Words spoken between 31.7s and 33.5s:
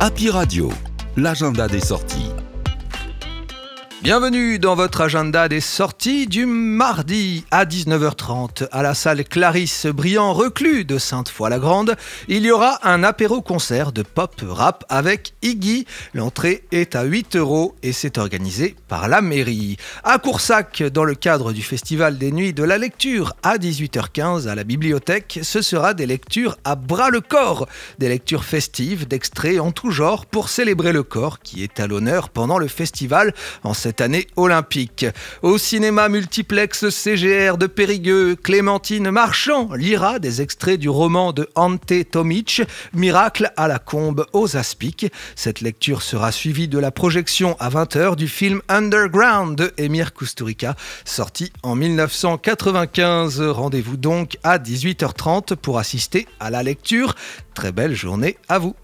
à l'honneur pendant le festival